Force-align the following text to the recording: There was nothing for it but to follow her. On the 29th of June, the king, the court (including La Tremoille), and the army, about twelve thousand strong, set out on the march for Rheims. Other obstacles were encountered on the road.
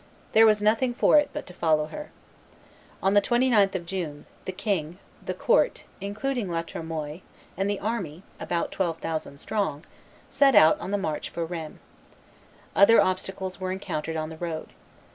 There 0.31 0.47
was 0.47 0.63
nothing 0.63 0.95
for 0.95 1.19
it 1.19 1.29
but 1.31 1.45
to 1.45 1.53
follow 1.53 1.85
her. 1.85 2.09
On 3.03 3.13
the 3.13 3.21
29th 3.21 3.75
of 3.75 3.85
June, 3.85 4.25
the 4.45 4.51
king, 4.51 4.97
the 5.23 5.35
court 5.35 5.83
(including 6.01 6.49
La 6.49 6.63
Tremoille), 6.63 7.19
and 7.55 7.69
the 7.69 7.79
army, 7.79 8.23
about 8.39 8.71
twelve 8.71 8.97
thousand 8.97 9.37
strong, 9.39 9.85
set 10.27 10.55
out 10.55 10.79
on 10.79 10.89
the 10.89 10.97
march 10.97 11.29
for 11.29 11.45
Rheims. 11.45 11.77
Other 12.75 12.99
obstacles 12.99 13.59
were 13.59 13.71
encountered 13.71 14.15
on 14.17 14.29
the 14.29 14.37
road. 14.37 14.71